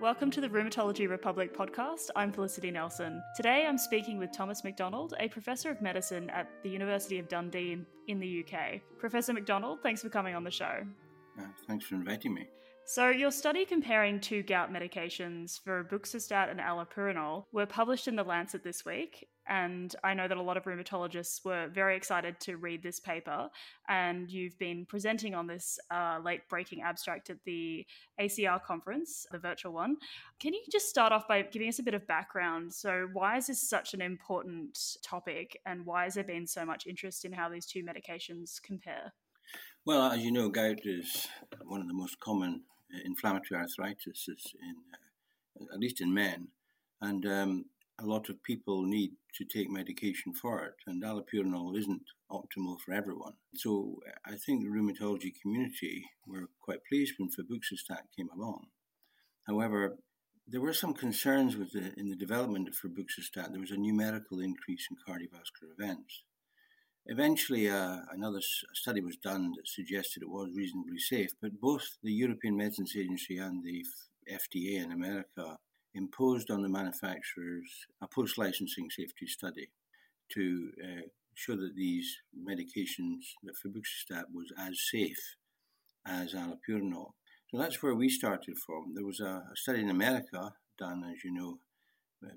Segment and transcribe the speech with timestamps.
[0.00, 2.08] Welcome to the Rheumatology Republic podcast.
[2.16, 3.22] I'm Felicity Nelson.
[3.36, 7.76] Today I'm speaking with Thomas McDonald, a professor of medicine at the University of Dundee
[8.08, 8.80] in the UK.
[8.98, 10.86] Professor McDonald, thanks for coming on the show.
[11.38, 12.48] Uh, thanks for inviting me.
[12.86, 18.24] So, your study comparing two gout medications, for febuxostat and allopurinol, were published in The
[18.24, 19.28] Lancet this week.
[19.50, 23.48] And I know that a lot of rheumatologists were very excited to read this paper.
[23.88, 27.84] And you've been presenting on this uh, late breaking abstract at the
[28.20, 29.96] ACR conference, the virtual one.
[30.38, 32.72] Can you just start off by giving us a bit of background?
[32.72, 35.58] So, why is this such an important topic?
[35.66, 39.12] And why has there been so much interest in how these two medications compare?
[39.84, 41.26] Well, as you know, gout is
[41.64, 42.62] one of the most common
[42.94, 44.76] uh, inflammatory arthritis in,
[45.60, 46.48] uh, at least in men,
[47.00, 47.64] and um,
[48.00, 52.92] a lot of people need to take medication for it, and allopurinol isn't optimal for
[52.92, 53.34] everyone.
[53.54, 58.66] So I think the rheumatology community were quite pleased when febuxostat came along.
[59.46, 59.96] However,
[60.46, 63.50] there were some concerns with the, in the development of febuxostat.
[63.50, 66.24] There was a numerical increase in cardiovascular events.
[67.06, 68.40] Eventually, uh, another
[68.74, 73.38] study was done that suggested it was reasonably safe, but both the European Medicines Agency
[73.38, 73.84] and the
[74.30, 75.58] FDA in America
[75.94, 79.70] imposed on the manufacturers a post licensing safety study
[80.32, 81.02] to uh,
[81.34, 85.36] show that these medications, that febuxostat was as safe
[86.06, 87.12] as allopurinol.
[87.50, 88.94] So that's where we started from.
[88.94, 91.58] There was a, a study in America done, as you know,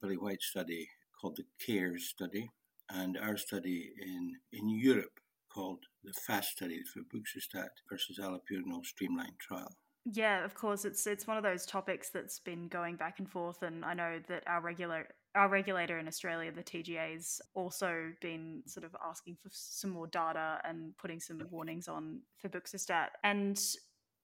[0.00, 0.88] Billy White study
[1.20, 2.50] called the CARES study,
[2.90, 5.20] and our study in, in Europe
[5.52, 9.76] called the FAST study febuxostat versus allopurinol streamlined trial.
[10.04, 10.84] Yeah, of course.
[10.84, 14.20] It's it's one of those topics that's been going back and forth, and I know
[14.28, 19.48] that our regular our regulator in Australia, the TGA's also been sort of asking for
[19.52, 23.08] some more data and putting some warnings on febuxostat.
[23.22, 23.60] And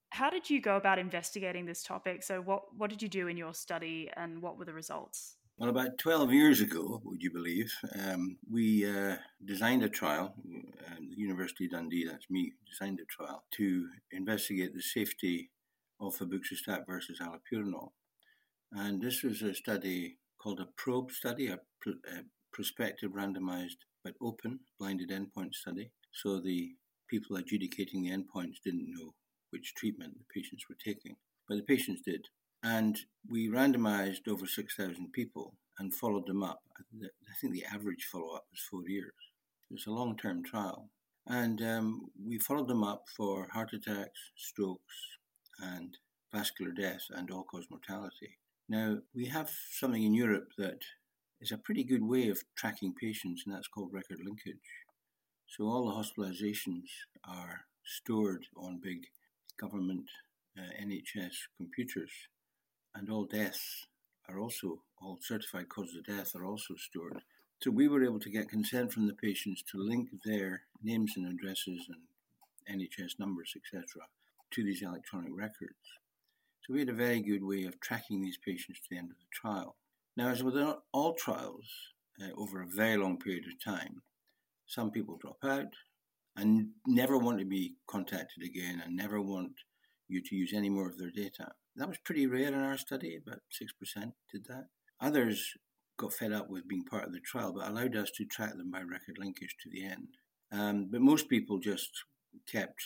[0.09, 2.23] how did you go about investigating this topic?
[2.23, 5.37] So, what what did you do in your study, and what were the results?
[5.57, 7.71] Well, about 12 years ago, would you believe,
[8.03, 9.15] um, we uh,
[9.45, 14.73] designed a trial, uh, the University of Dundee, that's me, designed a trial to investigate
[14.73, 15.51] the safety
[15.99, 17.89] of febuxostat versus allopurinol.
[18.71, 24.13] And this was a study called a PROBE study, a, pr- a prospective randomized but
[24.21, 25.91] open blinded endpoint study.
[26.13, 26.73] So the
[27.09, 29.13] people adjudicating the endpoints didn't know
[29.51, 31.15] which treatment the patients were taking,
[31.47, 32.27] but the patients did.
[32.63, 32.97] And
[33.29, 36.61] we randomized over 6,000 people and followed them up.
[36.79, 39.13] I think the average follow up was four years.
[39.69, 40.89] It was a long term trial.
[41.27, 44.95] And um, we followed them up for heart attacks, strokes,
[45.59, 45.97] and
[46.33, 48.37] vascular death and all cause mortality.
[48.67, 50.79] Now, we have something in Europe that
[51.39, 54.69] is a pretty good way of tracking patients, and that's called record linkage.
[55.47, 56.87] So all the hospitalizations
[57.23, 59.05] are stored on big
[59.59, 60.05] government
[60.57, 62.11] uh, NHS computers
[62.95, 63.87] and all deaths
[64.29, 67.21] are also, all certified causes of death are also stored.
[67.61, 71.27] So we were able to get consent from the patients to link their names and
[71.27, 73.83] addresses and NHS numbers, etc.,
[74.51, 75.75] to these electronic records.
[76.65, 79.17] So we had a very good way of tracking these patients to the end of
[79.17, 79.75] the trial.
[80.17, 80.55] Now, as with
[80.93, 81.67] all trials,
[82.21, 84.01] uh, over a very long period of time,
[84.65, 85.73] some people drop out
[86.35, 89.51] and never want to be contacted again and never want
[90.07, 91.51] you to use any more of their data.
[91.75, 94.67] That was pretty rare in our study, about 6% did that.
[95.01, 95.53] Others
[95.97, 98.71] got fed up with being part of the trial, but allowed us to track them
[98.71, 100.07] by record linkage to the end.
[100.51, 101.91] Um, but most people just
[102.51, 102.81] kept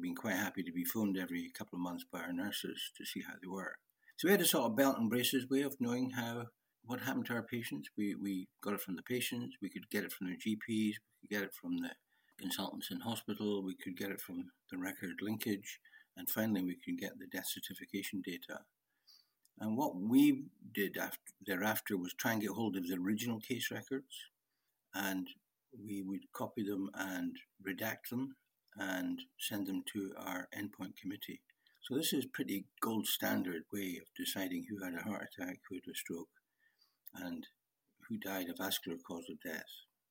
[0.00, 3.20] being quite happy to be phoned every couple of months by our nurses to see
[3.20, 3.76] how they were.
[4.16, 6.46] So we had a sort of belt and braces way of knowing how
[6.84, 7.88] what happened to our patients.
[7.96, 10.94] We, we got it from the patients, we could get it from their GPs, we
[11.20, 11.90] could get it from the
[12.38, 15.80] consultants in hospital, we could get it from the record linkage,
[16.16, 18.60] and finally we can get the death certification data.
[19.60, 23.70] And what we did after, thereafter was try and get hold of the original case
[23.70, 24.14] records,
[24.94, 25.28] and
[25.84, 27.36] we would copy them and
[27.66, 28.36] redact them
[28.76, 31.40] and send them to our endpoint committee.
[31.82, 35.76] So this is pretty gold standard way of deciding who had a heart attack, who
[35.76, 36.28] had a stroke,
[37.14, 37.46] and
[38.08, 39.64] who died of vascular cause of death.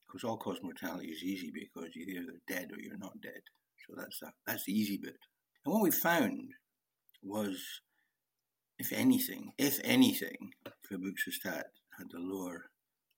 [0.08, 3.42] Because all cause mortality is easy because you're either dead or you're not dead.
[3.88, 5.18] So that's the, that's the easy bit.
[5.66, 6.50] And what we found
[7.22, 7.82] was,
[8.80, 10.54] if anything, if anything,
[10.90, 11.64] febuxostat
[11.98, 12.70] had a lower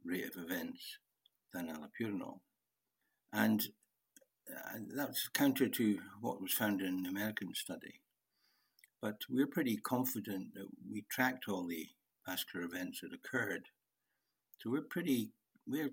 [0.04, 0.98] rate of events
[1.54, 2.40] than allopurinol.
[3.32, 3.62] And
[4.96, 8.02] that's counter to what was found in an American study.
[9.02, 11.88] But we're pretty confident that we tracked all the
[12.28, 13.68] vascular events that occurred.
[14.60, 15.32] So we're pretty,
[15.66, 15.92] we're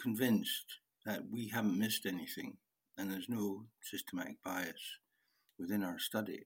[0.00, 2.56] convinced that we haven't missed anything
[2.96, 4.98] and there's no systematic bias
[5.58, 6.42] within our study.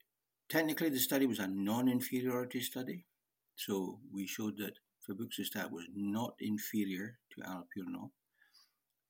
[0.48, 3.06] Technically, the study was a non inferiority study.
[3.56, 4.74] So we showed that
[5.08, 8.10] febuxostat was not inferior to allopurinol,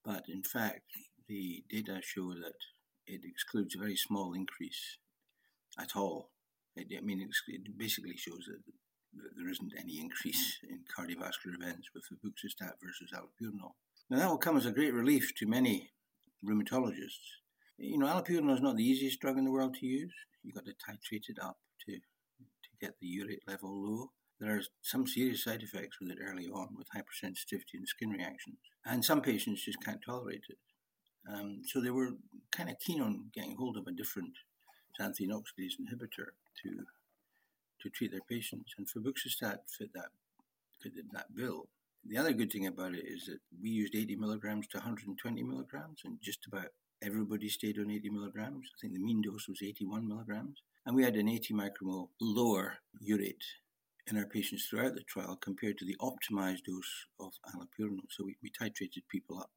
[0.04, 0.92] but in fact,
[1.28, 2.58] the data show that
[3.06, 4.98] it excludes a very small increase
[5.78, 6.30] at all.
[6.76, 8.62] It, I mean, it basically shows that
[9.36, 13.72] there isn't any increase in cardiovascular events with febuxostat versus allopurinol.
[14.08, 15.90] Now, that will come as a great relief to many
[16.44, 17.40] rheumatologists.
[17.78, 20.12] You know, allopurinol is not the easiest drug in the world to use.
[20.42, 24.10] You've got to titrate it up to, to get the urate level low.
[24.40, 28.58] There are some serious side effects with it early on, with hypersensitivity and skin reactions.
[28.84, 30.58] And some patients just can't tolerate it.
[31.28, 32.10] Um, so they were
[32.50, 34.32] kind of keen on getting hold of a different
[35.00, 36.28] xanthine oxidase inhibitor
[36.62, 36.84] to
[37.80, 40.10] to treat their patients, and febuxostat fit that
[40.80, 41.68] fit that bill.
[42.08, 46.00] The other good thing about it is that we used 80 milligrams to 120 milligrams,
[46.04, 46.68] and just about
[47.02, 48.68] everybody stayed on 80 milligrams.
[48.76, 52.78] I think the mean dose was 81 milligrams, and we had an 80 micromole lower
[53.04, 53.44] urate
[54.08, 58.06] in our patients throughout the trial compared to the optimized dose of allopurinol.
[58.10, 59.50] So we, we titrated people up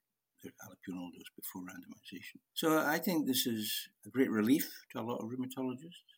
[0.64, 2.40] allopurinol dose before randomization.
[2.54, 6.12] So I think this is a great relief to a lot of rheumatologists.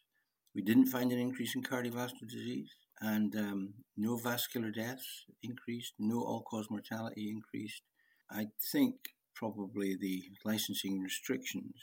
[0.55, 2.69] We didn't find an increase in cardiovascular disease,
[3.01, 7.83] and um, no vascular deaths increased, no all cause mortality increased.
[8.31, 8.95] I think
[9.35, 11.75] probably the licensing restrictions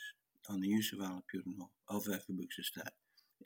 [0.49, 2.91] on the use of allopurinol, of febuxostat,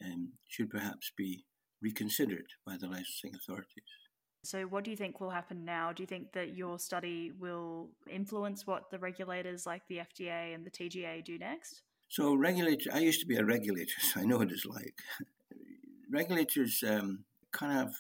[0.05, 1.45] um, should perhaps be
[1.83, 4.08] reconsidered by the licensing authorities.
[4.49, 5.93] So, what do you think will happen now?
[5.93, 10.65] Do you think that your study will influence what the regulators like the FDA and
[10.65, 11.83] the TGA do next?
[12.09, 14.95] So, regulator, I used to be a regulator, so I know what it's like.
[16.11, 17.95] Regulators um, kind of,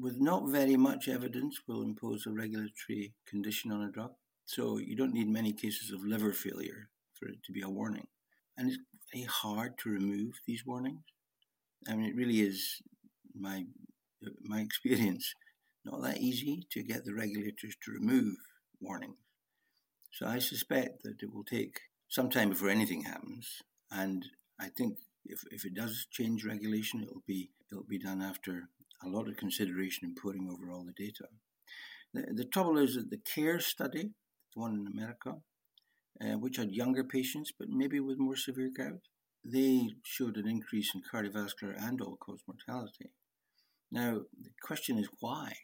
[0.00, 4.12] with not very much evidence, will impose a regulatory condition on a drug.
[4.46, 8.06] So, you don't need many cases of liver failure for it to be a warning.
[8.56, 8.78] And it's
[9.12, 11.02] very hard to remove these warnings.
[11.86, 12.80] I mean, it really is
[13.34, 13.66] my
[14.42, 15.34] my experience
[15.84, 18.36] not that easy to get the regulators to remove
[18.80, 19.16] warnings.
[20.12, 23.62] So I suspect that it will take some time before anything happens.
[23.90, 24.26] And
[24.60, 28.68] I think if, if it does change regulation, it'll be it'll be done after
[29.02, 31.24] a lot of consideration and putting over all the data.
[32.12, 34.10] The, the trouble is that the CARE study,
[34.54, 35.36] the one in America,
[36.20, 39.00] uh, which had younger patients but maybe with more severe gout,
[39.44, 43.10] they showed an increase in cardiovascular and all-cause mortality.
[43.90, 45.54] Now the question is why?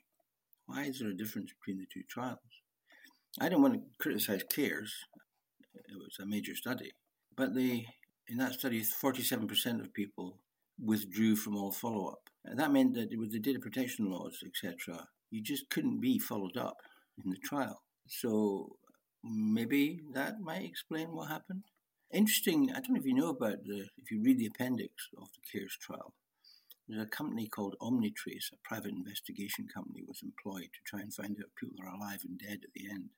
[0.69, 2.39] Why is there a difference between the two trials?
[3.41, 4.93] I don't want to criticize CARES.
[5.75, 6.93] It was a major study.
[7.35, 7.87] But they,
[8.29, 10.37] in that study, 47% of people
[10.79, 12.29] withdrew from all follow up.
[12.45, 16.77] That meant that with the data protection laws, etc., you just couldn't be followed up
[17.25, 17.81] in the trial.
[18.07, 18.77] So
[19.25, 21.63] maybe that might explain what happened.
[22.13, 25.29] Interesting, I don't know if you know about the, if you read the appendix of
[25.33, 26.13] the CARES trial,
[26.89, 31.37] there's a company called Omnitrace, a private investigation company, was employed to try and find
[31.39, 33.11] out if people are alive and dead at the end.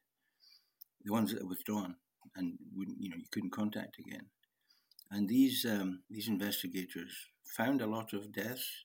[1.04, 1.94] The ones that are withdrawn
[2.34, 4.26] and wouldn't, you know, you couldn't contact again.
[5.10, 7.12] And these um, these investigators
[7.56, 8.84] found a lot of deaths,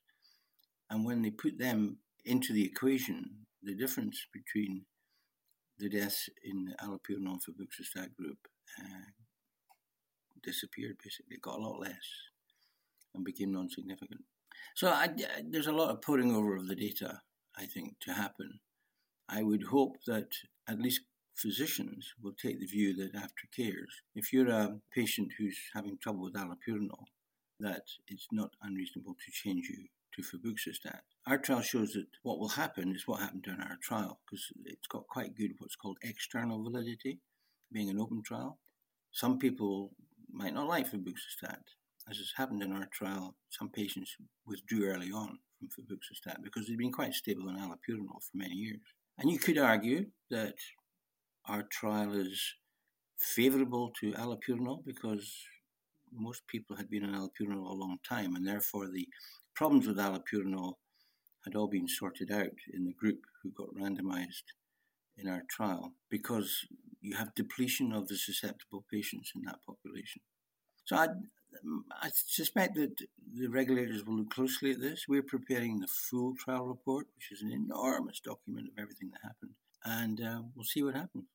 [0.89, 4.86] and when they put them into the equation, the difference between
[5.77, 8.38] the deaths in the allopurinol febuxostat group
[8.80, 9.12] uh,
[10.44, 10.98] disappeared.
[11.04, 12.08] Basically, got a lot less
[13.13, 14.22] and became non-significant.
[14.75, 15.10] So I,
[15.43, 17.22] there's a lot of poring over of the data,
[17.57, 18.60] I think, to happen.
[19.29, 20.29] I would hope that
[20.67, 21.01] at least
[21.36, 26.24] physicians will take the view that after CARES, if you're a patient who's having trouble
[26.24, 27.05] with allopurinol,
[27.60, 31.00] that it's not unreasonable to change you to febuxostat.
[31.27, 34.88] Our trial shows that what will happen is what happened in our trial because it's
[34.88, 37.19] got quite good what's called external validity,
[37.72, 38.60] being an open trial.
[39.12, 39.91] Some people
[40.31, 41.63] might not like febuxostat,
[42.09, 46.77] as has happened in our trial, some patients withdrew early on from febuxostat because they'd
[46.77, 48.79] been quite stable on allopurinol for many years.
[49.17, 50.55] And you could argue that
[51.47, 52.41] our trial is
[53.17, 55.31] favourable to allopurinol because
[56.13, 59.07] most people had been on allopurinol a long time, and therefore the
[59.55, 60.74] problems with allopurinol
[61.43, 64.43] had all been sorted out in the group who got randomized
[65.17, 66.65] in our trial because
[67.01, 70.21] you have depletion of the susceptible patients in that population.
[70.85, 71.07] So I,
[72.01, 73.01] I suspect that
[73.33, 75.05] the regulators will look closely at this.
[75.07, 79.53] We're preparing the full trial report, which is an enormous document of everything that happened,
[79.83, 81.25] and uh, we'll see what happens.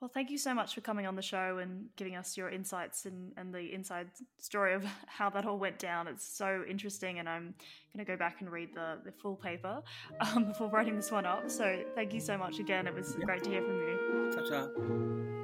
[0.00, 3.04] Well, thank you so much for coming on the show and giving us your insights
[3.04, 6.08] and, and the inside story of how that all went down.
[6.08, 7.54] It's so interesting, and I'm
[7.94, 9.82] going to go back and read the, the full paper
[10.20, 11.50] um, before writing this one up.
[11.50, 12.86] So, thank you so much again.
[12.86, 13.26] It was yeah.
[13.26, 14.30] great to hear from you.
[14.34, 15.39] Ta-ta.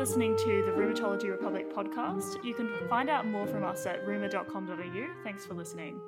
[0.00, 2.42] Listening to the Rheumatology Republic podcast.
[2.42, 5.06] You can find out more from us at rumour.com.au.
[5.22, 6.00] Thanks for listening.